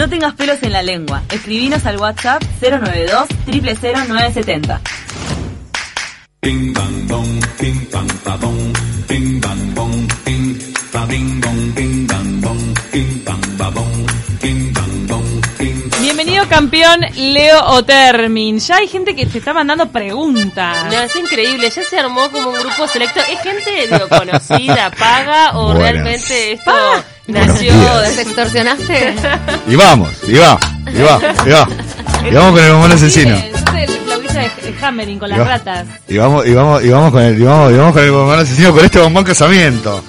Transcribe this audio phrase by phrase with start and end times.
[0.00, 1.22] No tengas pelos en la lengua.
[1.30, 4.80] Escribinos al WhatsApp 092 000970.
[6.40, 8.72] Bing bang bong, bing bang ba bong,
[9.06, 10.58] bing bang bong, bing
[10.90, 14.06] ba bing bong, bing bang bong, bing bang ba bong,
[14.40, 15.90] bing bang bong, bing.
[16.00, 18.58] Bienvenido campeón Leo Otermin.
[18.58, 20.90] Ya hay gente que te está mandando preguntas.
[20.90, 23.20] No, es increíble, ya se armó como un grupo selecto.
[23.20, 25.92] ¿Es gente digo, conocida, paga o Buenas.
[25.92, 26.72] realmente esto.
[27.30, 28.16] Nació días.
[28.16, 29.14] de ¿Extorsionaste?
[29.66, 30.58] Y vamos, y va,
[30.92, 31.68] y va, y va.
[32.28, 33.36] Y vamos con el bombón asesino.
[33.36, 35.86] De Hammering con las ratas.
[36.08, 38.38] Y vamos, y vamos, y vamos con el, y vamos, y vamos con el bombón
[38.38, 40.02] asesino con este bombón casamiento.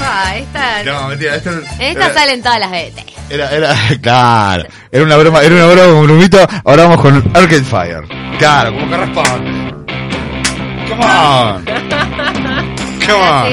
[0.00, 3.04] Ah, esta, No, mentira, esto en esta era, salen todas las veces.
[3.28, 7.64] era, era, claro, era una broma, era una broma con Brumito, ahora vamos con Arcade
[7.64, 8.02] Fire.
[8.38, 9.74] Claro, como corresponde.
[10.88, 11.64] Come on.
[13.06, 13.52] Come on.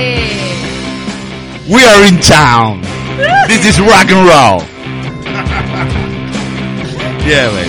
[1.68, 2.82] We are in town.
[3.48, 4.62] This is rock and roll.
[7.26, 7.66] Yeah, güey.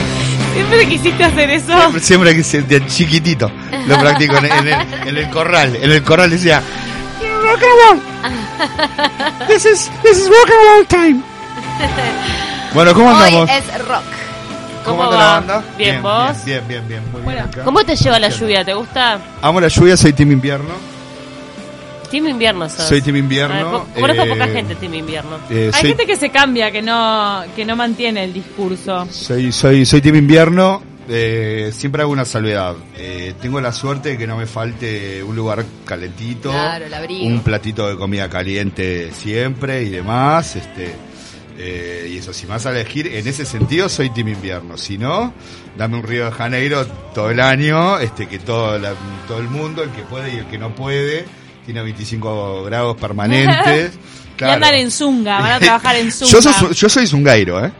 [0.53, 1.73] Siempre quisiste hacer eso.
[1.81, 3.51] Siempre, siempre que se, de chiquitito
[3.87, 5.77] lo practico en, en el, en el corral.
[5.81, 6.63] En el corral decía
[7.43, 9.47] rock and roll.
[9.49, 11.23] This is this is rock and roll time.
[12.75, 13.51] Bueno, ¿cómo hoy andamos?
[13.51, 14.03] es rock.
[14.85, 15.23] ¿Cómo anda va?
[15.25, 15.63] la banda?
[15.79, 16.45] Bien, ¿vos?
[16.45, 17.49] Bien, bien, bien, muy Bueno, bien.
[17.55, 17.65] acá.
[17.65, 18.63] ¿Cómo te lleva la lluvia?
[18.65, 19.19] ¿Te gusta?
[19.41, 20.75] Amo la lluvia, soy team invierno.
[22.09, 22.87] Team invierno sos.
[22.89, 23.87] Soy team invierno.
[23.95, 25.39] Conozco eh, poca gente Team invierno.
[25.51, 29.07] eh, Hay soy, gente que se cambia, que no, que no mantiene el discurso.
[29.11, 30.83] soy, soy, soy team invierno.
[31.09, 32.75] eh, siempre hago una salvedad.
[32.97, 36.51] Eh, tengo la suerte de que no me falte un lugar calentito.
[36.51, 37.27] Claro, el abrigo.
[37.27, 40.95] un platito de comida caliente siempre y demás, este
[41.59, 45.33] eh, y eso, si vas a elegir, en ese sentido soy Team Invierno, si no,
[45.79, 48.93] dame un Río de Janeiro todo el año, este que todo, la-
[49.27, 51.25] todo el mundo, el que puede y el que no puede,
[51.67, 53.93] tiene 25 grados permanentes.
[54.39, 56.31] Y andan en zunga, van a trabajar en zunga.
[56.31, 57.73] yo, soy, yo soy zungairo, ¿eh?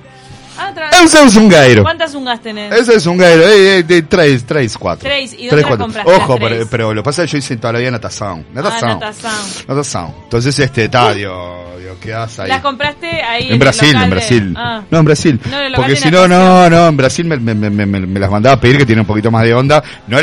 [0.59, 1.83] Ah, tra- Yo soy zungairo.
[1.83, 2.73] ¿Cuántas zungas tenés?
[2.73, 5.07] Ese es un gairo, eh, eh, de- traes, traes cuatro.
[5.07, 6.69] Tres, ¿y dónde compraste Ojo, pero, tres?
[6.71, 8.47] pero lo que pasa es que yo hice toda la vida natación.
[8.49, 8.89] Ah, Natación.
[8.99, 9.33] natación.
[9.69, 10.15] Natación.
[10.25, 12.49] Entonces, este, está, digo, digo, quedás ahí.
[12.49, 13.49] ¿Las compraste ahí?
[13.49, 14.55] En el Brasil, en de- Brasil.
[14.57, 14.83] Ah.
[14.91, 15.41] No, en Brasil.
[15.51, 16.73] No, en Porque si no, no, natación.
[16.73, 19.07] no, en Brasil me, me, me, me, me las mandaba a pedir que tiene un
[19.07, 19.85] poquito más de onda.
[20.07, 20.17] No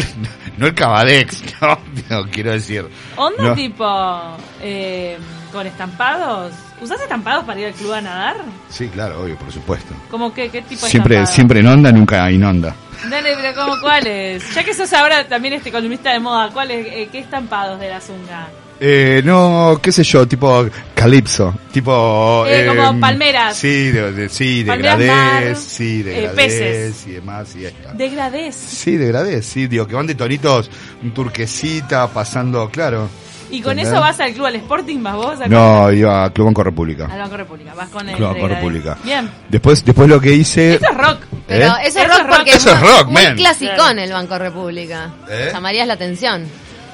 [0.58, 1.78] no el Cabadex, no,
[2.10, 2.86] no, quiero decir.
[3.16, 3.54] ¿Onda No.
[3.56, 5.18] tipo eh,
[5.52, 6.54] con estampados?
[6.82, 8.38] ¿Usás estampados para ir al club a nadar?
[8.70, 9.94] Sí, claro, obvio, por supuesto.
[10.12, 11.36] ¿Cómo qué, qué tipo de Siempre, estampados?
[11.36, 12.76] siempre en onda, nunca en onda.
[13.10, 14.54] Dale, pero ¿cómo cuáles?
[14.54, 18.00] Ya que sos ahora también este columnista de moda, ¿cuáles, eh, qué estampados de la
[18.02, 18.48] zunga?
[18.86, 22.44] Eh, no, qué sé yo, tipo Calypso, tipo...
[22.46, 23.56] Eh, como palmeras.
[23.56, 25.16] Sí, de, de- sí, de Palmeras gradés,
[25.48, 27.08] mar, sí, de eh, gradés peces.
[27.08, 27.94] y demás, y esta.
[27.94, 28.54] Degradés.
[28.56, 30.70] Sí, de gradés, sí, digo, que van de tonitos,
[31.02, 33.08] un turquesita, pasando, claro.
[33.50, 33.94] ¿Y con ¿Entendés?
[33.94, 35.40] eso vas al club al Sporting, vas vos?
[35.40, 37.06] al- No, iba a Club Banco República.
[37.06, 38.58] Al Banco República, vas con el Club Banco degradés.
[38.64, 38.98] República.
[39.04, 39.30] Bien.
[39.48, 40.74] Después, después lo que hice...
[40.74, 41.18] Esto es rock.
[41.48, 41.68] Pero ¿Eh?
[41.68, 42.36] eso es Eso es rock rock.
[42.38, 43.36] porque Eso es muy- rock, muy man.
[43.38, 45.10] clasicón el Banco República.
[45.30, 45.50] ¿Eh?
[45.54, 46.46] Llamarías la atención.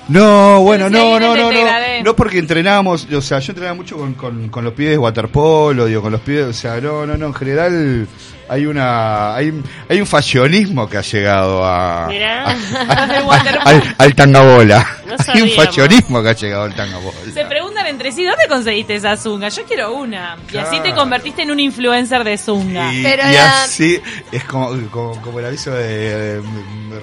[0.09, 2.03] No, bueno, no, no, no, no.
[2.03, 5.85] No porque entrenábamos, o sea, yo entrenaba mucho con, con, con los pibes de waterpolo,
[5.85, 8.07] digo, con los pibes, o sea, no, no, no, en general
[8.47, 9.53] hay una, hay,
[9.87, 12.49] hay un fashionismo que ha llegado a, Mirá.
[12.49, 13.61] a- Del waterpolo.
[13.67, 14.87] al, al tangabola.
[15.05, 17.17] No hay un fashionismo que ha llegado al tangabola.
[17.33, 17.45] Se
[17.89, 19.49] entre sí, ¿dónde conseguiste esa zunga?
[19.49, 20.37] Yo quiero una.
[20.53, 22.93] Y así te convertiste en un influencer de zunga.
[22.93, 23.99] Y, Pero y la- así
[24.31, 26.41] es como, como, como el aviso de, de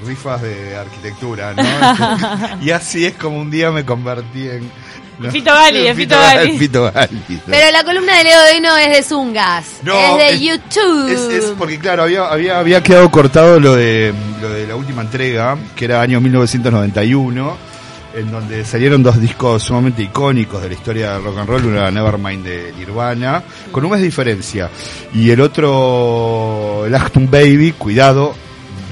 [0.07, 2.61] rifas de arquitectura, ¿no?
[2.63, 4.71] y así es como un día me convertí en...
[5.19, 5.31] ¿no?
[5.31, 6.59] Fito Gali, de Fito Gali.
[6.59, 7.23] Fito Gali.
[7.47, 9.65] Pero la columna de Leo de hoy no es de Zungas.
[9.83, 11.09] No, es de es- YouTube.
[11.09, 15.01] Es, es porque claro, había, había, había quedado cortado lo de, lo de la última
[15.01, 17.57] entrega, que era año 1991,
[18.17, 21.77] en donde salieron dos discos sumamente icónicos de la historia del rock and roll, uno
[21.77, 24.71] era Nevermind de Nirvana, con un mes de diferencia,
[25.13, 28.35] y el otro, el Achtung Baby, Cuidado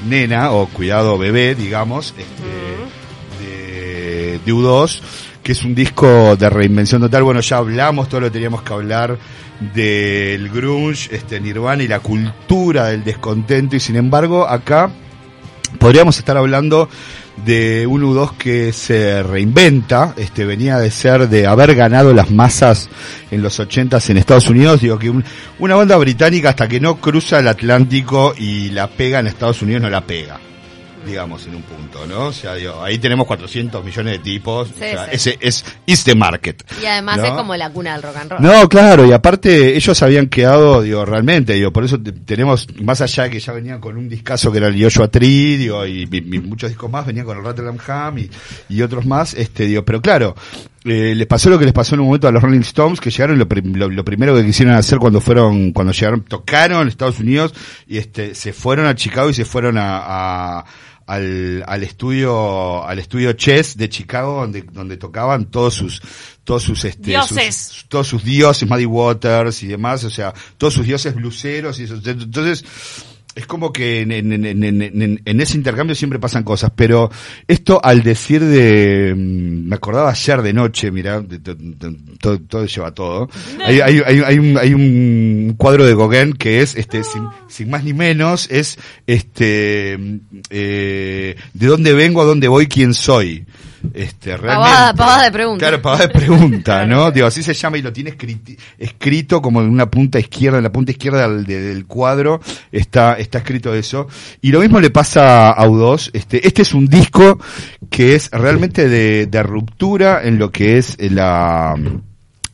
[0.06, 5.00] Nena, o Cuidado Bebé, digamos, este, de, de U2,
[5.42, 7.22] que es un disco de reinvención total.
[7.22, 9.18] Bueno, ya hablamos, todo lo teníamos que hablar
[9.74, 14.90] del grunge, este Nirvana y la cultura del descontento y sin embargo acá
[15.78, 16.88] podríamos estar hablando
[17.44, 22.88] de un U2 que se reinventa, este venía de ser de haber ganado las masas
[23.30, 25.24] en los 80s en Estados Unidos, digo que un-
[25.58, 29.82] una banda británica hasta que no cruza el Atlántico y la pega en Estados Unidos
[29.82, 30.38] no la pega.
[31.06, 32.26] Digamos, en un punto, ¿no?
[32.26, 34.70] O sea, digo, ahí tenemos 400 millones de tipos.
[34.70, 35.10] o sea, sí.
[35.12, 36.62] ese es, is the market.
[36.82, 37.24] Y además ¿no?
[37.24, 38.42] es como la cuna del rock and roll.
[38.42, 43.00] No, claro, y aparte ellos habían quedado, digo, realmente, digo, por eso te- tenemos, más
[43.00, 46.08] allá de que ya venían con un discazo que era el Joshua Tree, digo, y,
[46.10, 48.30] y- y muchos discos más, venían con el Rotterdam Ham y,
[48.68, 50.34] y otros más, este, digo, pero claro,
[50.86, 53.10] eh, les pasó lo que les pasó en un momento a los Rolling Stones, que
[53.10, 56.88] llegaron lo, prim- lo- lo primero que quisieron hacer cuando fueron, cuando llegaron, tocaron en
[56.88, 57.54] Estados Unidos
[57.88, 60.64] y este, se fueron a Chicago y se fueron a, a-
[61.06, 66.00] al, al estudio, al estudio Chess de Chicago, donde, donde tocaban todos sus,
[66.44, 67.54] todos sus, este, Dioses.
[67.56, 71.84] sus- todos sus dioses, Muddy Waters y demás, o sea, todos sus dioses bluseros y
[71.84, 71.94] eso.
[72.04, 72.64] Entonces,
[73.34, 77.10] es como que en, en- en- en- en- en ese intercambio siempre pasan cosas, pero
[77.48, 81.22] esto al decir de, mm, me acordaba ayer de noche, mira,
[82.20, 83.28] todo, todo lleva todo.
[83.64, 87.70] Hay, hay, hay, hay un, hay un cuadro de Gauguin que es, este, sin, sin
[87.70, 89.98] más ni menos, es, este,
[90.50, 93.44] eh, de dónde vengo, a dónde voy, quién soy.
[93.92, 94.70] Este, realmente.
[94.70, 95.58] Pavada- pavada de pregunta.
[95.66, 97.10] Claro, pavada de pregunta, ¿no?
[97.10, 98.16] Digo, así se llama y lo tiene
[98.78, 102.40] escrito como en una punta izquierda, en la punta izquierda del, de- del cuadro
[102.72, 104.06] está, está escrito eso.
[104.40, 106.10] Y lo mismo le pasa a U2.
[106.12, 107.38] Este, este es un disco
[107.90, 111.74] que es realmente de, de ruptura en lo que es la,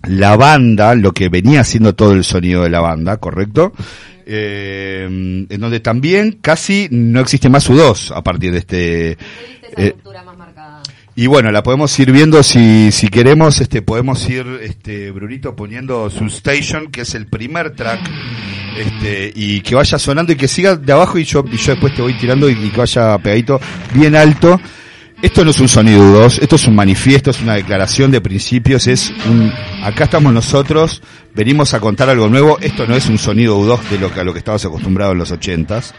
[0.09, 3.73] la banda, lo que venía siendo todo el sonido de la banda, ¿correcto?
[4.33, 5.05] Eh,
[5.49, 9.11] en donde también casi no existe más U2 a partir de este...
[9.77, 10.50] eh, más marcada?
[11.17, 16.09] Y bueno, la podemos ir viendo si, si queremos, este, podemos ir, este, Brunito poniendo
[16.09, 18.01] su station, que es el primer track,
[18.77, 21.95] este, y que vaya sonando y que siga de abajo y yo, y yo después
[21.95, 23.61] te voy tirando y, que vaya pegadito
[23.93, 24.61] bien alto.
[25.21, 28.87] Esto no es un sonido 2, esto es un manifiesto, es una declaración de principios,
[28.87, 29.53] es un,
[29.83, 31.03] acá estamos nosotros,
[31.35, 34.25] venimos a contar algo nuevo, esto no es un sonido U2 de lo que, a
[34.25, 35.95] lo que estabas acostumbrado en los ochentas,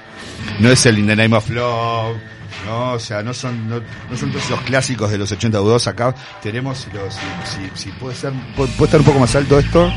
[0.59, 2.17] no es el In the Name of Love,
[2.65, 5.87] no, o sea, no son, no, no son todos esos clásicos de los 80 U2
[5.87, 9.35] acá, tenemos, si, lo- si, si, si puede ser, puede, puede estar un poco más
[9.35, 9.91] alto esto,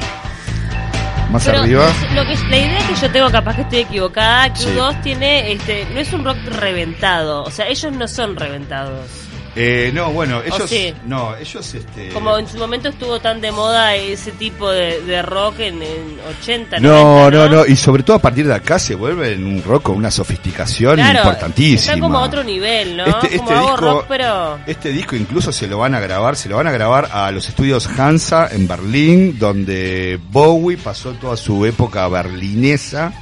[1.31, 1.87] más Pero arriba.
[2.14, 4.69] lo que, la idea que yo tengo, capaz que estoy equivocada, que Sí.
[4.69, 9.10] U2 tiene, este, no es un rock reventado, o sea, ellos no son reventados.
[9.56, 10.93] Eh, no, bueno, ellos, sí?
[11.06, 15.23] no, ellos, este, Como en su momento estuvo tan de moda ese tipo de, de
[15.23, 18.81] rock en, en 80, No, 90, no, no, y sobre todo a partir de acá
[18.81, 21.93] se vuelve en un rock con una sofisticación Claro, importantísima.
[21.95, 23.06] Está como a otro nivel, ¿no?
[23.06, 24.59] Este, este disco, rock, pero...
[24.67, 27.49] este disco incluso se lo van a grabar, se lo van a grabar a los
[27.49, 33.12] estudios Hansa en Berlín, donde Bowie pasó toda su época berlinesa,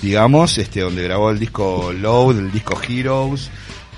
[0.00, 3.50] digamos, este, donde grabó el disco Load, el disco Heroes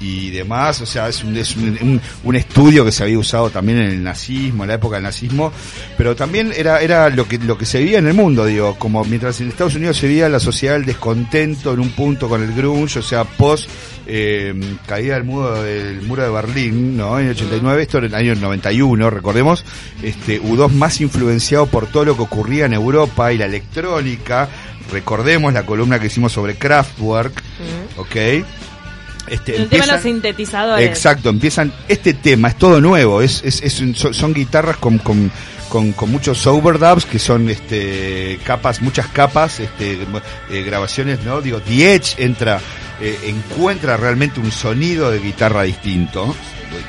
[0.05, 3.49] y demás, o sea, es un, es un, un- un estudio que se había usado
[3.51, 5.53] también en el nazismo, en la época del nazismo,
[5.97, 9.05] pero también era, era lo que, lo que se vivía en el mundo, digo, como
[9.05, 12.53] mientras en Estados Unidos se veía la sociedad del descontento en un punto con el
[12.55, 13.69] grunge, o sea, post
[14.07, 14.55] eh,
[14.87, 17.19] caída del muro del muro de Berlín, ¿no?
[17.19, 19.65] En el 89, esto en el año 91, recordemos,
[20.03, 24.49] este U2 más influenciado por todo lo que ocurría en Europa y la electrónica,
[24.93, 27.33] recordemos la columna que hicimos sobre Kraftwerk,
[27.97, 28.45] ¿ok?
[29.27, 30.87] Este, El tema de los sintetizadores.
[30.87, 35.31] Exacto, empiezan este tema, es todo nuevo, es, es, es son, son guitarras con, con,
[35.69, 39.99] con, con muchos overdubs que son este capas, muchas capas, este
[40.51, 41.41] eh, grabaciones, ¿no?
[41.41, 42.61] Digo, The Edge entra,
[43.01, 46.35] eh, encuentra realmente un sonido de guitarra distinto.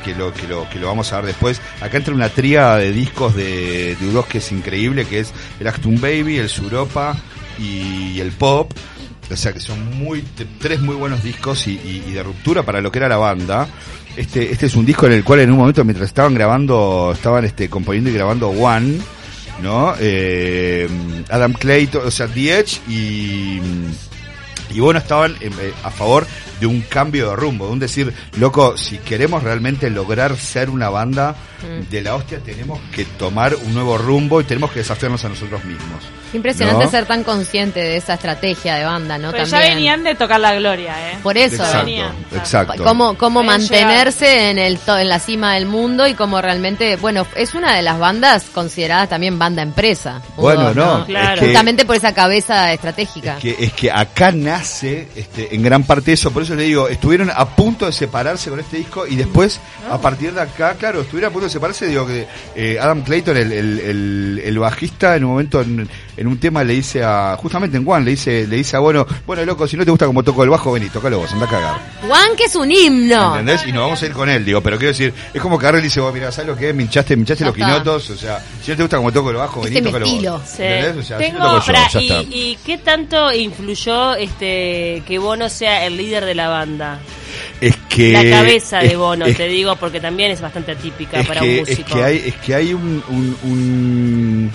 [0.04, 1.62] Que lo, que lo que lo vamos a ver después.
[1.80, 5.68] Acá entra una tríada de discos de, de U2 que es increíble, que es el
[5.68, 7.16] Actum Baby, el Suropa
[7.60, 8.74] y el Pop.
[9.32, 10.24] O sea que son muy
[10.60, 11.78] tres muy buenos discos y,
[12.12, 13.68] de ruptura para lo que era la banda.
[14.16, 17.44] Este, este es un disco en el cual en un momento mientras estaban grabando, estaban
[17.44, 19.00] este componiendo y grabando One,
[19.62, 19.94] ¿no?
[20.00, 20.88] Eh,
[21.30, 23.60] Adam Clayton, o sea, The Edge y
[24.74, 26.26] y bueno, estaban eh, eh, a favor
[26.60, 30.90] de un cambio de rumbo, de un decir, loco, si queremos realmente lograr ser una
[30.90, 31.36] banda
[31.90, 35.64] de la hostia, tenemos que tomar un nuevo rumbo y tenemos que desafiarnos a nosotros
[35.66, 36.04] mismos.
[36.32, 36.92] Qué impresionante ¿No?
[36.92, 39.32] ser tan consciente de esa estrategia de banda, ¿no?
[39.32, 41.18] Pero ya venían de tocar la gloria, ¿eh?
[41.24, 41.56] Por eso.
[41.64, 42.12] Exacto, Venía.
[42.36, 42.84] exacto.
[42.84, 43.42] Cómo, cómo
[43.80, 47.76] mantenerse en el to- en la cima del mundo y cómo realmente, bueno, es una
[47.76, 50.22] de las bandas consideradas también banda empresa.
[50.38, 51.34] Bueno, U2, no, Claro.
[51.36, 53.36] es que- Justamente por esa cabeza estratégica.
[53.36, 56.88] Es que, es que acá nace este, en gran parte eso, por eso le digo,
[56.88, 59.60] estuvieron a punto de separarse con este disco y después,
[59.90, 63.38] a partir de acá, claro, estuvieron a punto de separarse, digo que eh, Adam Clayton,
[63.38, 65.88] el, el, el- el bajista, en un momento en,
[66.18, 69.06] en un tema le dice a, justamente en Juan, le dice, le dice a bueno,
[69.26, 71.50] bueno loco, si no te gusta como toco el bajo, vení, tocalo vos, anda a
[71.50, 71.80] cagar.
[72.08, 73.32] Juan, que es un himno.
[73.38, 73.66] ¿Entendés?
[73.68, 75.82] Y nos vamos a ir con él, digo, pero quiero decir, es como que le
[75.82, 76.76] dice, vos, mira, ¿sabes lo que es?
[76.76, 77.68] Minchaste, minchaste Ya los está.
[77.68, 80.14] quinotos, o sea, si no te gusta como toco el bajo, vení, Este tócalo vos.
[80.14, 80.42] estilo.
[80.46, 80.64] Sí.
[80.64, 80.98] ¿Entendés?
[80.98, 82.22] O sea, así lo Tengo, toco yo, pará, ya y, está.
[82.30, 87.00] y qué tanto influyó este que Bono sea el líder de la banda?
[87.62, 88.12] Es que...
[88.12, 91.42] la cabeza de es- Bono, es- te digo, porque también es bastante atípica es para
[91.42, 91.96] que, un es músico.
[91.96, 94.52] que hay es que hay un, un- un-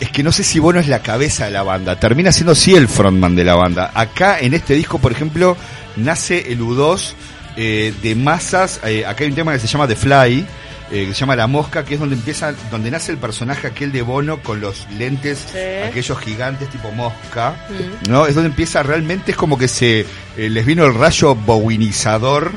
[0.00, 2.74] es que no sé si Bono es la cabeza de la banda termina siendo sí
[2.74, 5.56] el frontman de la banda acá en este disco por ejemplo
[5.96, 7.12] nace el U2
[7.56, 10.46] eh, de masas eh, acá hay un tema que se llama The Fly
[10.92, 13.90] eh, que se llama La Mosca, que es donde empieza, donde nace el personaje aquel
[13.92, 15.58] de Bono con los lentes, Sí.
[15.88, 18.10] aquellos gigantes tipo mosca, Mm.
[18.10, 18.26] ¿no?
[18.26, 20.00] Es donde empieza realmente, es como que se
[20.36, 22.52] eh, les vino el rayo bowinizador,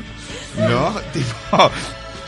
[0.58, 0.94] ¿no?
[1.12, 1.70] Tipo,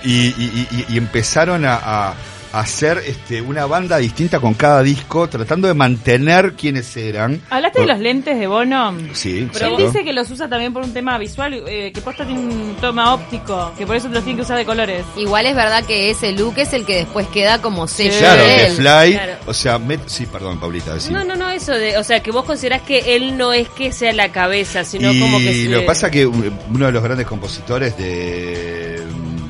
[0.05, 2.15] y, y- y- y empezaron a, a- a
[2.53, 7.41] hacer este, una banda distinta con cada disco, tratando de mantener quienes eran.
[7.51, 8.95] ¿Hablaste de los lentes de Bono?
[9.13, 12.25] Sí, Pero él dice que los usa también por un tema visual, eh, que posta
[12.25, 15.05] tiene un toma óptico, que por eso los tiene que usar de colores.
[15.17, 18.67] Igual es verdad que ese look es el que después queda como sello Claro, de
[18.67, 18.73] él.
[18.73, 19.33] Fly, Claro.
[19.47, 20.95] o sea, sí, perdón, Paulita.
[21.11, 23.93] No, no, no, eso de, o sea, que vos considerás que él no es que
[23.93, 27.03] sea la cabeza, sino y como que se- lo que pasa que uno de los
[27.03, 28.98] grandes compositores de,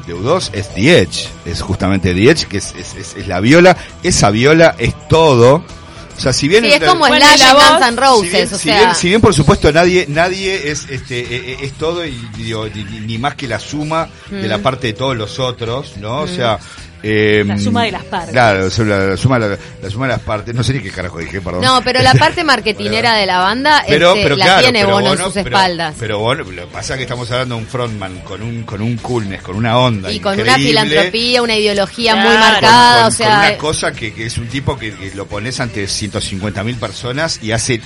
[0.08, 3.38] de U2 es The Edge, es justamente The Edge, que es, es- es- es la
[3.40, 5.62] viola, esa viola es todo.
[6.16, 8.32] O sea, si bien Sí, es como Bueno, Slash en voz, Guns N' si Roses,
[8.32, 8.78] bien, o si sea...
[8.80, 12.66] bien- si bien, por supuesto nadie nadie es este eh, eh, es todo y digo,
[13.06, 14.50] ni, más que la suma de Mm.
[14.50, 16.22] la parte de todos los otros, ¿no?
[16.22, 16.58] O sea,
[17.02, 18.32] eh, La suma de las partes.
[18.32, 19.48] Claro, la, la suma la,
[19.82, 20.54] la suma de las partes.
[20.54, 21.62] No sé ni qué carajo dije, perdón.
[21.62, 24.92] No, pero la parte marketinera de la banda pero, este, pero la claro, tiene pero
[24.94, 25.94] Bono en Bono- sus pero- espaldas.
[25.98, 28.82] Pero bueno, lo que pasa es que estamos hablando de un frontman con un con
[28.82, 33.04] un coolness, con una onda y con una filantropía, una ideología muy marcada, con, o
[33.04, 33.38] con sea...
[33.38, 37.38] una cosa que, que es un tipo que, que lo pones ante 150 mil personas
[37.42, 37.80] y hace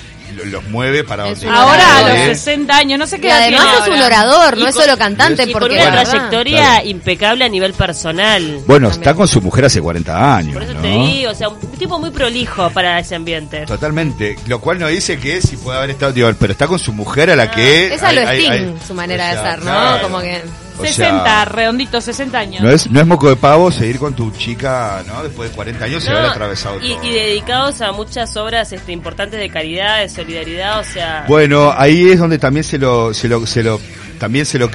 [0.46, 2.10] los mueve para donde un Ahora a los orador.
[2.16, 2.34] quiere.
[2.34, 4.06] 60 años, no sé qué y además tiene es un ahora.
[4.06, 6.88] orador, no Y es con- solo cantante, y con porque una la verdad- trayectoria Claro.
[6.88, 8.60] impecable a nivel personal.
[8.66, 10.54] Bueno, está con su mujer hace 40 años.
[10.54, 10.80] Por eso ¿no?
[10.82, 13.66] te digo, o sea, un tipo muy prolijo para ese ambiente.
[13.66, 16.92] Totalmente, lo cual no dice que si puede haber estado, digo, pero está con su
[16.92, 17.88] mujer a la que...
[17.92, 19.64] Ah, Esa hay- lo Sting, hay- su manera o de sea, ser, ¿no?
[19.64, 20.02] claro.
[20.02, 20.42] Como que...
[20.78, 22.62] O sea, 60, redondito, 60 años.
[22.62, 25.22] No es, no es moco de pavo seguir con tu chica, ¿no?
[25.22, 27.04] Después de 40 años se No, haber atravesado y, todo.
[27.04, 31.24] y dedicados a muchas obras este, importantes de caridad, de solidaridad, o sea...
[31.28, 33.80] Bueno, ahí es donde también se lo, se lo, se lo,
[34.18, 34.70] también se lo,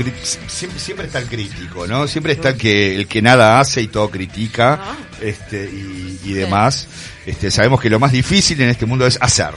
[0.48, 2.08] siempre, siempre está el crítico, ¿no?
[2.08, 4.80] Siempre está el que, el que nada hace y todo critica,
[5.22, 6.88] este, y, y demás.
[7.26, 9.52] Este, sabemos que lo más difícil en este mundo es hacer,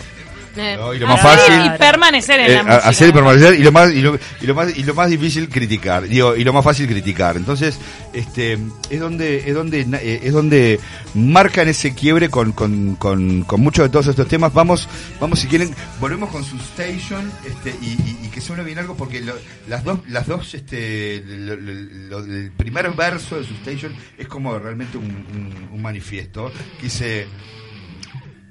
[0.57, 0.93] eh, ¿no?
[0.95, 2.89] Y lo más Hacer fácil, y permanecer en Eh, la música.
[2.89, 5.49] hacer y permanecer y lo más y lo, y lo más y lo más difícil
[5.49, 7.79] criticar digo y lo más fácil criticar entonces
[8.13, 8.59] este
[8.91, 10.81] es donde es donde eh, es donde
[11.15, 14.89] marcan ese quiebre con, con, con, con muchos de todos estos temas vamos
[15.21, 17.93] vamos si quieren volvemos con su station este y,
[18.25, 19.35] y- que suene bien algo porque lo-
[19.69, 24.29] las dos las dos este lo- lo- lo- el primer verso de su station es
[24.29, 27.27] como realmente un, un- un manifiesto que dice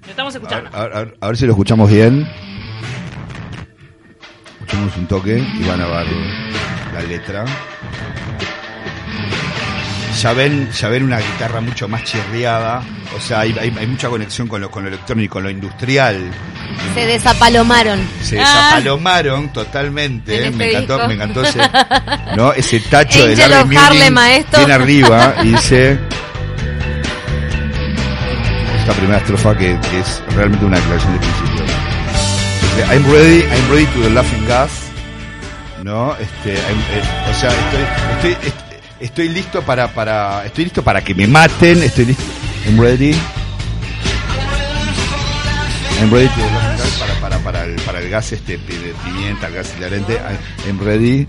[0.10, 0.78] estamos a ver, escuchando.
[0.78, 2.28] a ver- a ver- a ver si lo escuchamos bien.
[4.60, 6.08] Escuchamos un toque y van a ver
[6.94, 7.46] la letra.
[10.22, 12.82] Ya ven, ya ven una guitarra mucho más chirriada.
[13.16, 16.30] O sea, hay, hay- hay mucha conexión con lo, con lo electrónico, con lo industrial.
[16.94, 18.00] se desapalomaron.
[18.22, 18.44] Se Ah.
[18.76, 20.36] desapalomaron totalmente.
[20.38, 21.08] En eh, este me encantó, disco.
[21.08, 21.60] me encantó ese,
[22.36, 22.54] ¿no?
[22.54, 24.58] ese tacho de Angel Larry of Mullen Harlem a esto.
[24.58, 26.00] bien arriba y dice
[28.90, 31.62] esta primera estrofa que, que es realmente una declaración de principio.
[31.62, 34.72] Dice, I'm ready, I'm ready to the laughing gas.
[35.84, 36.16] ¿No?
[36.18, 41.14] Este, eh, o sea, estoy, estoy, est- estoy listo para, para, estoy listo para que
[41.14, 42.24] me maten, estoy listo.
[42.66, 43.12] I'm ready.
[46.02, 49.48] I'm ready to the laughing gas para, para, para el, para el gas este pimienta,
[49.48, 50.20] el gas hilarante.
[50.68, 51.28] I'm ready.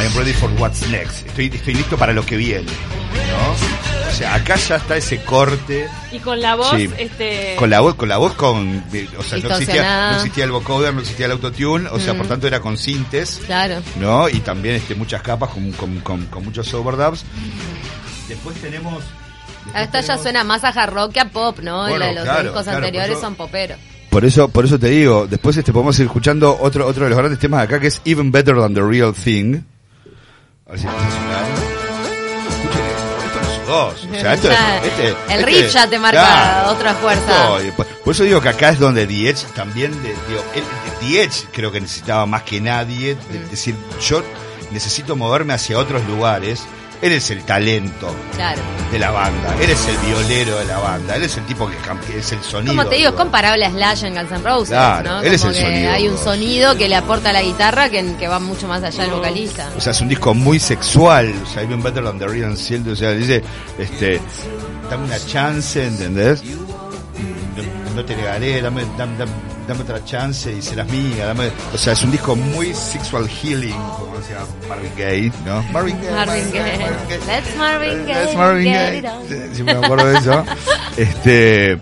[0.00, 1.26] I'm ready for what's next.
[1.26, 2.64] Estoy, estoy listo para lo que viene.
[2.66, 4.08] ¿No?
[4.08, 5.86] O sea, acá ya está ese corte.
[6.10, 6.88] Y con la voz, Sí.
[6.98, 7.54] este...
[7.56, 8.82] Con la voz, con la voz con,
[9.18, 12.16] o sea, no existía, no existía el vocoder, no existía el autotune, o sea, Mm.
[12.18, 13.76] por tanto era con sintes, Claro.
[14.00, 14.28] ¿no?
[14.28, 17.24] Y también este muchas capas con, con, con, con muchos overdubs.
[18.28, 19.02] Después tenemos
[19.64, 21.82] después Esta ya tenemos- suena más a hard rock que a pop, ¿no?
[21.82, 23.78] Bueno, la los claro, discos claro, anteriores eso- son poperos.
[24.10, 27.18] Por eso, por eso te digo, después este podemos ir escuchando otro, otro de los
[27.18, 29.60] grandes temas de acá que es Even Better Than the Real Thing.
[32.50, 34.04] Escuchen esto, esto es dos.
[34.04, 34.50] O sea, esto,
[34.84, 36.70] este, el este- riff ya te marca claro.
[36.72, 37.48] otra fuerza.
[37.76, 40.64] Por, por eso digo que acá es donde The Edge también, de- digo, el-
[41.00, 43.50] The Edge creo que necesitaba más que nadie, de- Mm.
[43.50, 44.22] decir, yo
[44.70, 46.62] necesito moverme hacia otros lugares.
[47.02, 48.60] Él es el talento Claro.
[48.92, 52.18] de la banda, él es el violero de la banda, él es el tipo que,
[52.18, 52.74] es el sonido.
[52.74, 55.16] Como te digo, es comparable a Slash en Guns N' Roses, Claro, ¿no?
[55.16, 58.28] Como el que sonido, hay un sonido que le aporta a la guitarra que, que
[58.28, 59.70] va mucho más allá del vocalista.
[59.76, 62.88] O sea, es un disco muy sexual, o sea, even better than the real Shield,
[62.88, 63.42] o sea, dice,
[63.78, 64.20] este,
[64.90, 66.42] dame una chance, ¿entendés?
[66.44, 69.32] No, no te negaré, dame, dame, dame,
[69.70, 73.70] dame otra chance y serás mía, dame, o sea, es un disco muy sexual healing,
[73.72, 75.62] como decía Marvin Gaye, ¿no?
[75.72, 76.10] Marvin Gaye.
[76.10, 77.18] Marvin Gaye.
[77.26, 78.24] Let's Marvin Gaye.
[78.24, 79.08] Let's Marvin Gaye.
[79.08, 79.28] on.
[79.28, 80.44] Sí, sí me acuerdo de eso.
[80.96, 81.78] Este,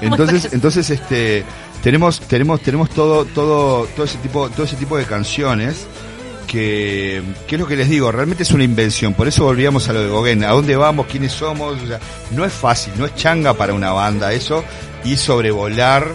[0.00, 1.44] entonces, entonces, este,
[1.82, 5.86] tenemos, tenemos, tenemos todo, todo, todo ese tipo, todo ese tipo de canciones
[6.46, 8.10] que, ¿qué es lo que les digo?
[8.12, 11.06] Realmente es una invención, por eso volvíamos a lo de Gauguin, ¿a dónde vamos?
[11.06, 11.82] ¿Quiénes somos?
[11.82, 11.98] O sea,
[12.30, 14.64] no es fácil, no es changa para una banda eso,
[15.04, 16.06] y sobrevolar,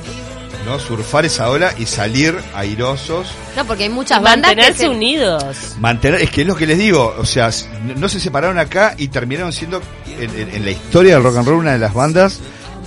[0.65, 0.79] ¿no?
[0.79, 3.27] Surfar esa ola y salir airosos.
[3.55, 5.45] No, porque hay muchas bandas que Mantenerse se- unidos.
[5.79, 7.49] Mantener, es que es lo que les digo, o sea,
[7.97, 9.81] no, se separaron acá y terminaron siendo
[10.19, 12.39] en, en- en la historia del rock and roll una de las bandas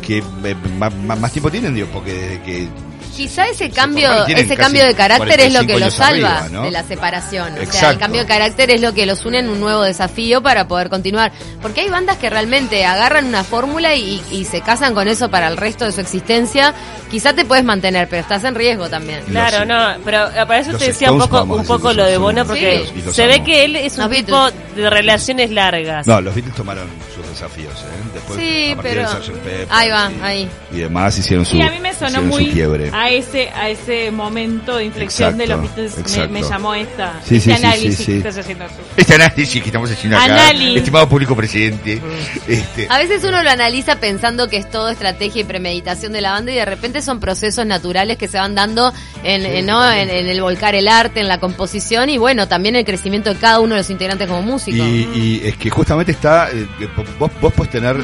[0.02, 2.68] que eh, ma- más, tiempo tienen, digo, porque desde que
[3.16, 6.48] Quizá ese Se cambio, ese cambio de carácter es lo que 45 los salva arriba,
[6.50, 6.62] ¿no?
[6.64, 7.54] de la separación.
[7.58, 10.42] O sea, el cambio de carácter es lo que los une en un nuevo desafío
[10.42, 11.32] para poder continuar.
[11.62, 15.48] Porque hay bandas que realmente agarran una fórmula y, y se casan con eso para
[15.48, 16.74] el resto de su existencia.
[17.10, 19.22] Quizá te puedes mantener, pero estás en riesgo también.
[19.28, 22.04] Claro, Los- no, pero eh, para eso los te decía un poco, un poco lo
[22.04, 24.76] de Bono porque se ve que él es un Los tipo Beatles.
[24.76, 26.06] de relaciones largas.
[26.06, 28.10] No, los Beatles tomaron sus desafíos, ¿eh?
[28.14, 29.30] Después, Sí, a pero- de.
[29.44, 30.50] Pepper Ahí va, y, ahí.
[30.72, 32.90] y demás hicieron su, Sí, a mí me sonó hicieron su muy quiebre.
[32.92, 36.30] a ese a ese momento de inflexión de los Beatles.
[36.30, 37.14] Me, llamó esta.
[37.24, 38.12] Sí, este sí, análisis sí, sí.
[38.12, 38.72] que estás haciendo tú.
[38.96, 40.76] Este análisis que estamos haciendo acá, Análisis.
[40.78, 42.00] estimado público presidente,
[42.48, 46.32] este, A veces uno lo analiza pensando que es todo estrategia y premeditación de la
[46.32, 48.92] banda y de repente son procesos naturales que se van dando
[49.22, 49.90] en, en- ¿no?
[49.90, 53.40] en, en el volcar el arte, en la composición y bueno, también el crecimiento de
[53.40, 54.86] cada uno de los integrantes como músicos.
[54.86, 56.86] Y, y es que justamente está, eh, que
[57.18, 57.96] vos, vos podés tener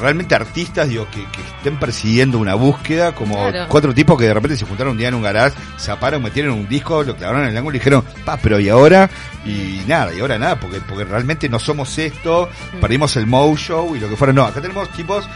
[0.00, 3.66] realmente artistas digo, que, que estén persiguiendo una búsqueda, como Claro.
[3.68, 6.68] cuatro tipos que de repente se juntaron un día en un garage, zaparon, metieron un
[6.68, 9.08] disco, lo clavaron en el ángulo y dijeron, pa, pero y ahora,
[9.46, 12.80] y nada, y ahora nada, porque, porque realmente no somos esto, Mm.
[12.80, 15.26] perdimos el Moe Show y lo que fuera, no, acá tenemos tipos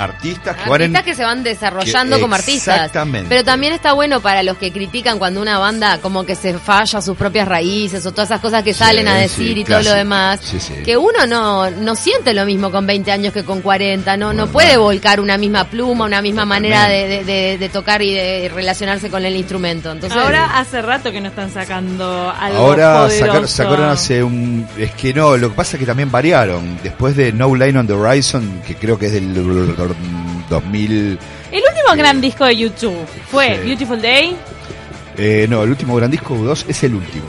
[0.00, 2.76] artistas que van se van desarrollando que- como artistas.
[2.76, 3.28] exactamente.
[3.28, 7.00] Pero también está bueno para los que critican cuando una banda como que se falla
[7.00, 9.82] sus propias raíces o todas esas cosas que Sí, salen a sí, decir y todo
[9.82, 10.40] lo demás.
[10.42, 10.74] Sí, sí.
[10.84, 14.46] Que uno no, no siente lo mismo con 20 años que con 40, no, no
[14.46, 16.76] puede volcar una misma pluma, una misma Totalmente.
[16.76, 19.90] manera de, de- de- de tocar y de relacionarse con el instrumento.
[19.92, 23.18] Entonces, Ahora hace rato que no están sacando algo Ahora poderoso.
[23.26, 24.66] sacaron, sacaron hace un...
[24.78, 26.78] Es que no, lo que pasa es que también variaron.
[26.82, 29.32] Después de No Line on the Horizon, que creo que es del
[30.48, 31.18] 2000...
[31.52, 32.96] El último gran disco de YouTube
[33.30, 33.66] fue Sí.
[33.66, 34.36] Beautiful Day.
[35.16, 37.24] Eh, no, el último gran disco U2 es el último.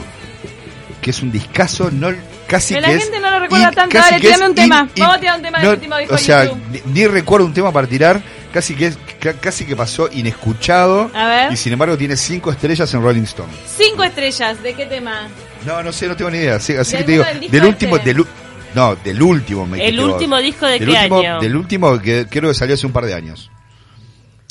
[1.02, 2.10] Que es un discazo, no,
[2.48, 3.04] casi Pero que la es...
[3.04, 3.98] gente no lo recuerda tanto.
[3.98, 4.88] Dale, tirame un tema.
[4.96, 6.62] in- Vamos a tirar un tema del no, último disco O de sea, YouTube.
[6.86, 8.22] ni, ni recuerdo un tema para tirar,
[8.54, 8.98] casi que, es-
[9.42, 11.10] casi que pasó inescuchado.
[11.14, 11.52] A ver.
[11.54, 13.52] Y sin embargo tiene cinco estrellas en Rolling Stone.
[13.78, 14.62] Cinco estrellas.
[14.62, 15.28] ¿De qué tema?
[15.66, 16.56] No, no sé, no tengo ni idea.
[16.56, 18.14] Así, así ¿De que te digo, del del último, este?
[18.14, 18.26] del,
[18.76, 20.14] no, del último me ¿El vos.
[20.14, 21.40] último disco de del qué último, año?
[21.40, 23.50] Del último que creo que salió hace un par de años.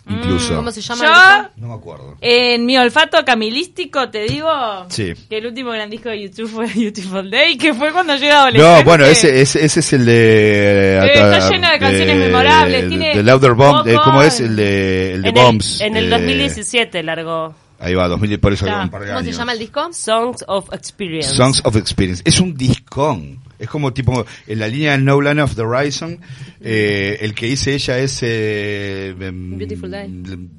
[0.09, 0.55] Incluso.
[0.55, 1.05] Mm, ¿cómo se llama?
[1.05, 1.53] Yo- el disco?
[1.59, 2.17] No me acuerdo.
[2.21, 4.51] En mi olfato camilístico te digo
[4.89, 5.13] Sí.
[5.29, 8.41] que el último gran disco de YouTube fue Beautiful Day, que fue cuando yo era
[8.41, 8.79] adolescente.
[8.79, 10.97] No, bueno, ese, ese, ese es el de...
[10.99, 14.41] Eh, está lleno de canciones memorables, tiene De Louder Bomb, eh, ¿cómo es?
[14.41, 15.81] El de, el de en, Bombs.
[15.81, 19.23] el, en el eh, 2017 largó Ahí va, 2000, por eso un par de ¿Cómo
[19.23, 19.89] se llama el disco?
[19.93, 21.35] Songs of Experience.
[21.35, 22.23] Songs of Experience.
[22.27, 23.39] Es un discón.
[23.61, 26.19] Es como tipo, en la línea de No Line of the Horizon,
[26.63, 28.19] eh, el que dice ella es...
[28.23, 30.09] Eh, em, Beautiful Day.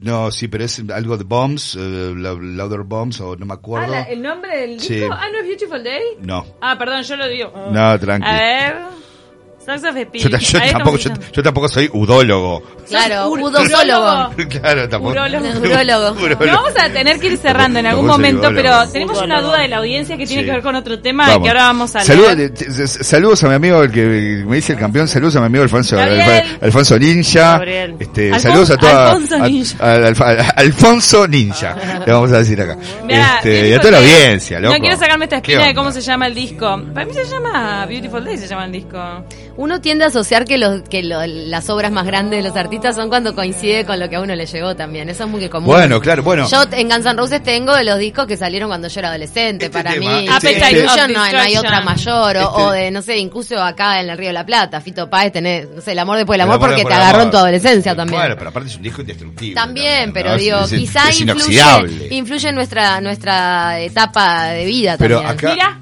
[0.01, 1.79] No, sí, pero es algo de Bombs, eh,
[2.15, 3.91] Lou- Louder Bombs, o no me Ah, acuerdo.
[3.91, 4.93] la- ¿El nombre del disco?
[4.93, 5.01] Sí.
[5.11, 6.01] Ah, ¿no es Beautiful Day?
[6.21, 6.45] No.
[6.61, 7.51] Ah, perdón, yo lo digo.
[7.71, 8.27] No, tranqui.
[8.29, 8.75] A ver.
[9.65, 12.63] Songs of Yo, ta- yo Ahí tampoco, yo, yo tampoco soy udólogo.
[12.89, 14.31] Claro, urólogo.
[14.49, 15.11] claro, tampoco.
[15.11, 15.45] Urólogo.
[15.59, 16.15] Urólogo.
[16.51, 19.67] No vamos a tener que ir cerrando en algún momento, pero tenemos una duda de
[19.67, 20.45] la audiencia que tiene Sí.
[20.47, 21.43] que ver con otro tema Vamos.
[21.43, 24.79] que ahora vamos a de- de- saludos a mi amigo el que me dice el
[24.79, 26.21] campeón, saludos a mi amigo Alfonso, Gabriel.
[26.21, 27.95] Alf- Alfonso Ninja, Gabriel.
[27.99, 29.77] este, Alfon- saludos a toda Alfonso Ninja.
[29.79, 33.91] a- a- a- Alfonso Ninja, le vamos a decir acá, Mirá, este, y a toda
[33.91, 34.73] la audiencia, loco.
[34.73, 36.81] No quiero sacarme esta ¿Qué espina de cómo se llama el disco.
[36.93, 38.97] Para mí se llama Beautiful Day, se llama el disco.
[39.57, 42.95] Uno tiende a asociar que, los, que lo- las obras más grandes de los artistas
[42.95, 45.09] son cuando coincide con lo que a uno le llegó también.
[45.09, 45.67] Eso es muy común.
[45.67, 46.47] Bueno, claro, bueno.
[46.49, 49.65] Yo en Guns N' Roses tengo de los discos que salieron cuando yo era adolescente.
[49.65, 52.37] Este Para tema, mí, este- este- no, no hay otra mayor.
[52.37, 55.09] O, Este- o de, no sé, incluso acá en el Río de la Plata, Fito
[55.09, 57.21] Páez tenés, no sé, el amor después del El amor porque te agarró amor.
[57.25, 58.19] en tu adolescencia también.
[58.21, 59.55] Bueno, pero aparte es un disco indestructible.
[59.55, 60.37] También, pero ¿no?
[60.37, 65.37] digo, Es- es- quizá es influye, influye en nuestra, nuestra etapa de vida Pero también.
[65.37, 65.79] acá- Mira,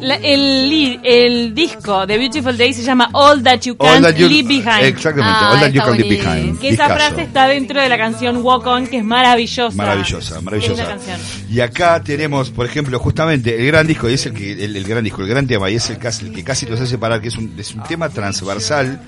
[0.00, 4.14] la- el, el disco de Beautiful Day se llama All That You All Can't that
[4.16, 4.84] you- Leave Behind.
[4.84, 6.08] Exactamente, Ah, All That You Can Leave.
[6.16, 6.58] Behind.
[6.60, 9.76] Que esa frase está dentro de la canción Walk On, que es maravillosa.
[9.76, 10.96] Maravillosa, maravillosa.
[11.50, 14.84] Y acá tenemos, por ejemplo, justamente el gran disco, y es el que, el, el
[14.84, 17.20] gran disco, el gran tema, y es el, casi, el que casi nos hace parar,
[17.20, 19.00] que es un, es un tema transversal,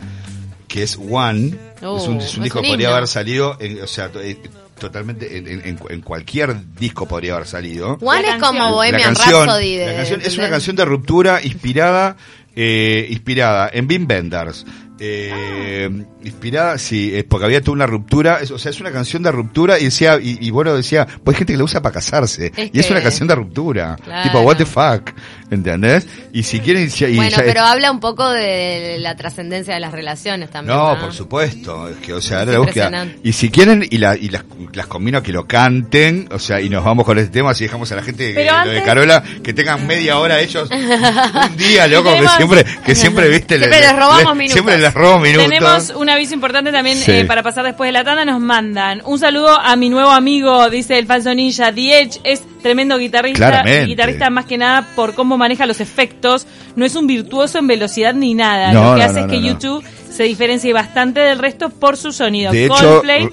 [0.69, 1.55] que es One.
[1.83, 4.37] Oh, es un, es un disco que podría haber salido, en- o sea, eh,
[4.81, 7.97] totalmente, en, en- en- en cualquier disco podría haber salido.
[7.99, 8.73] Juan es como.
[8.73, 9.77] Bohemian la canción, Rhapsody.
[9.77, 12.17] De, la canción es una canción de ruptura inspirada
[12.57, 14.67] eh, inspirada en Wim Wenders.
[15.03, 15.91] Eh,
[16.23, 19.33] inspirada, sí, es porque había toda una ruptura, es- o sea, es una canción de
[19.33, 22.53] ruptura y decía, y, y bueno, decía, pues hay gente que la usa para casarse,
[22.55, 24.23] Es y es una canción de ruptura, Claro.
[24.25, 25.11] tipo, what the fuck,
[25.51, 26.07] ¿entendés?
[26.35, 29.73] Y si quieren, y ya- y Bueno, ya- pero habla un poco de la trascendencia
[29.73, 30.77] de las relaciones también.
[30.77, 31.01] no, ¿no?
[31.01, 33.07] por supuesto, es que, o sea, la búsqueda.
[33.25, 36.61] Y si quieren, y, la, y las, las combino a que lo canten, o sea,
[36.61, 39.23] y nos vamos con este tema, si dejamos a la gente, eh, lo de Carola,
[39.43, 40.69] que tengan media hora ellos,
[41.51, 44.53] un día, loco, que siempre, que siempre, viste, Siempre les robamos minutos.
[44.53, 47.11] Siempre Tenemos un aviso importante también Sí.
[47.13, 48.25] eh, para pasar después de la tanda.
[48.25, 51.69] Nos mandan un saludo a mi nuevo amigo, dice el falso ninja.
[51.71, 53.39] Edge es tremendo guitarrista.
[53.49, 53.87] Claramente.
[53.87, 56.47] Guitarrista más que nada por cómo maneja los efectos.
[56.77, 58.73] No es un virtuoso en velocidad ni nada.
[58.73, 59.43] No, Lo que no, hace no, es que.
[59.43, 62.53] YouTube se diferencie bastante del resto por su sonido.
[62.53, 63.29] De hecho, Coldplay,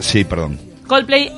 [0.00, 0.58] sí, perdón.
[0.86, 1.32] Coldplay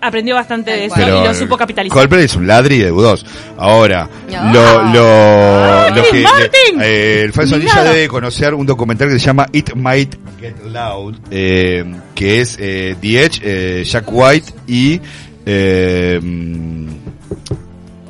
[0.00, 1.96] aprendió bastante de eso Tal y lo supo capitalizar.
[1.96, 3.24] Coldplay es un ladri de U2.
[3.58, 4.52] Ahora, No.
[4.52, 6.80] lo, lo, lo ¡Ay, que, Martin!
[6.80, 11.84] eh, el falso debe conocer un documental que se llama It Might Get Loud, eh,
[12.14, 15.00] que es eh, The Edge, eh, Jack White y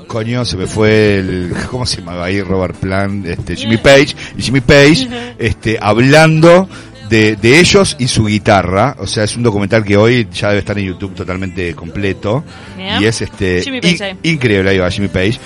[0.07, 4.43] coño se me fue el cómo se llamaba ahí Robert Plant, este Jimmy Page y
[4.43, 6.69] Jimmy Page, este hablando
[7.11, 10.61] de, de ellos y su guitarra, o sea, es un documental que hoy ya debe
[10.61, 12.45] estar en YouTube totalmente completo
[12.99, 14.17] y es este Jimmy Page in- ahí.
[14.23, 15.39] increíble ahí va Jimmy Page,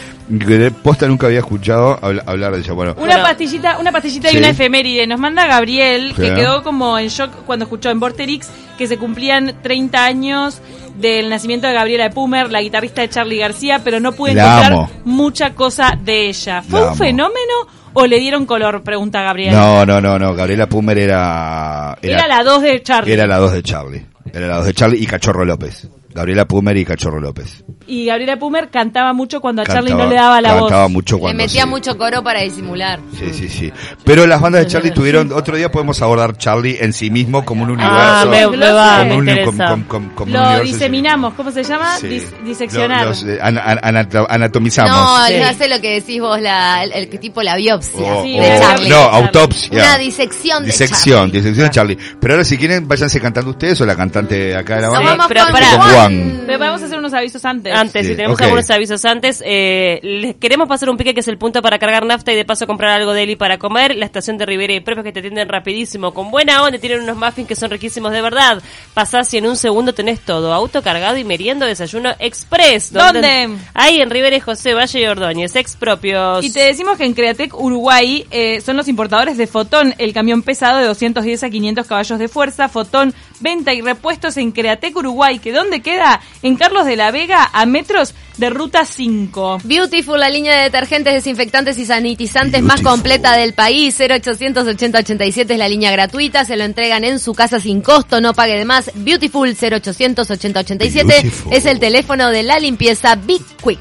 [0.47, 3.23] que posta nunca había escuchado habla- hablar de ella, bueno, Una Bueno.
[3.25, 4.37] pastillita, una pastillita Sí.
[4.37, 5.07] y una efeméride.
[5.07, 8.49] Nos manda Gabriel, que quedó como en shock cuando escuchó en Vorterix
[8.79, 10.61] que se cumplían 30 años
[10.97, 14.73] del nacimiento de Gabriela Pumer, la guitarrista de Charlie García, pero no pude La encontrar
[14.73, 14.91] amo.
[15.05, 16.63] mucha cosa de ella.
[16.63, 16.99] ¿Fue La un amo.
[16.99, 17.55] fenómeno
[17.95, 18.83] o le dieron color?
[18.83, 19.55] Pregunta Gabriel.
[19.55, 23.13] no, no, no, no, Gabriela Pumer era Era, la 2 de Charlie.
[23.15, 26.77] era la dos de Charlie, era la dos de Charlie y Cachorro López, Gabriela Pumer
[26.77, 27.65] y Cachorro López.
[27.87, 30.63] Y Gabriela Pumer cantaba mucho cuando a Charlie no le daba la voz.
[30.63, 31.69] cantaba mucho Le cuando metía sí.
[31.69, 33.01] mucho coro para disimular.
[33.19, 33.73] Sí, sí, sí.
[34.05, 37.65] Pero las bandas de Charlie tuvieron, otro día podemos abordar Charlie en sí mismo como
[37.65, 37.99] un universo.
[37.99, 39.45] Ah, me, me va, me como un, interesa.
[39.51, 41.97] como- como- como- como un Lo diseminamos, ¿cómo se llama?
[41.99, 42.07] Sí.
[42.07, 43.03] Dis- diseccionar.
[43.03, 44.93] Lo- los, eh, an- an- anato- anatomizamos.
[44.95, 45.35] No, Sí.
[45.39, 48.89] no hace lo que decís vos, la, el, tipo la biopsia Sí, de Charlie.
[48.89, 49.71] no, autopsia.
[49.73, 51.33] Una disección de Disección, Charlie.
[51.41, 51.99] disección de Charlie.
[52.21, 55.11] Pero ahora si quieren, váyanse cantando ustedes o la cantante de acá de la banda.
[55.17, 55.45] vamos pará.
[55.77, 56.43] Con Juan.
[56.47, 57.75] Pero podemos hacer unos avisos antes.
[57.75, 61.29] Antes, Sí, si tenemos algunos avisos antes, eh, les queremos pasar un pique que es
[61.29, 63.95] el punto para cargar nafta y de paso comprar algo de Eli para comer.
[63.97, 67.17] La estación de Rivera y propios que te atienden rapidísimo, con buena onda, tienen unos
[67.17, 68.63] muffins que son riquísimos de verdad.
[68.93, 72.93] Pasás y en un segundo tenés todo, auto cargado y meriendo, desayuno express.
[72.93, 73.49] ¿Dónde?
[73.75, 76.45] Ahí en Rivera y José Valle y Ordóñez, ex propios.
[76.45, 80.43] Y te decimos que en Createc Uruguay eh, son los importadores de Fotón, el camión
[80.43, 82.69] pesado de 210 a 500 caballos de fuerza.
[82.69, 85.94] Fotón, venta y repuestos en Createc Uruguay, que ¿dónde queda?
[86.43, 89.61] En Carlos de la Vega, a metros de Ruta 5.
[89.65, 93.97] Beautiful, la línea de detergentes, desinfectantes y sanitizantes más completa del país.
[93.99, 96.45] 0800 80 87 es la línea gratuita.
[96.45, 98.91] Se lo entregan en su casa sin costo, no pague de más.
[98.95, 101.53] Beautiful 0800 80 87 Beautiful.
[101.53, 103.79] es el teléfono de la limpieza Big Quick.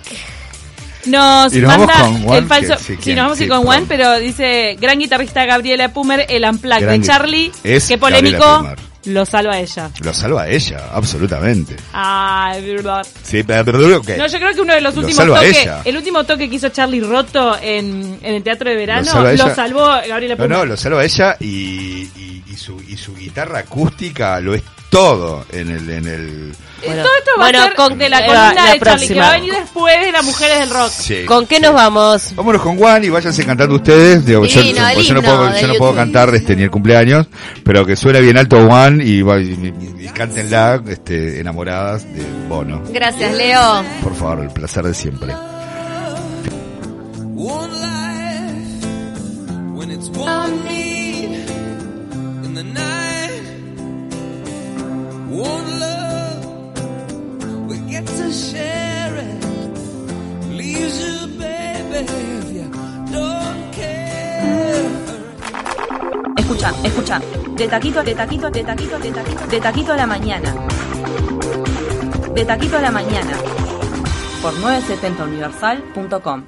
[1.06, 2.78] Nos Y nos manda vamos con Juan, el falso.
[2.78, 5.92] que- sí, sí, nos vamos a ir Sí, con Juan, pero dice: gran guitarrista Gabriela
[5.92, 7.52] Pumer, el Unplugged Gran de Charlie.
[7.64, 8.84] es Qué Gabriela polémico.
[9.06, 9.90] Lo salva ella.
[10.02, 11.76] Lo salva ella, absolutamente.
[11.92, 13.06] Ay, verdad.
[13.22, 14.10] Sí, pero, pero, ok.
[14.18, 16.56] No, yo creo que uno de los Lo últimos salva toques, el último toque que
[16.56, 20.44] hizo Charlie Roto en, en el Teatro de Verano, Lo salva lo, salvó Gabriela No,
[20.44, 20.58] Pumer.
[20.58, 21.46] no, lo salva ella y,
[22.16, 24.64] y, y su, y su guitarra acústica lo es
[24.94, 25.90] todo en el...
[25.90, 28.80] En el Eh, Todo esto va Bueno, a ser con- de la columna la de
[28.82, 30.90] Charlie, que va a venir después de las mujeres del rock.
[30.92, 31.62] sí, ¿Con qué sí.
[31.62, 32.36] nos vamos?
[32.36, 34.26] Vámonos con Juan y váyanse cantando ustedes.
[34.26, 36.70] Digo, yo, Divino, yo- el yo no puedo, yo no puedo cantar este, ni el
[36.72, 37.26] cumpleaños,
[37.64, 42.82] pero que suene bien alto Juan y, y, y- y cántenla este, enamoradas de Bono.
[42.92, 43.82] Gracias, Leo.
[44.04, 45.34] Por favor, el placer de siempre.
[47.36, 48.86] One life
[49.74, 50.64] when it's one
[55.34, 56.04] Love.
[66.38, 67.22] Escucha, escucha.
[67.56, 70.54] De taquito, de taquito, de taquito, de taquito, de taquito a la mañana.
[72.34, 73.38] De taquito a la mañana.
[74.42, 76.42] Por 970universal.com.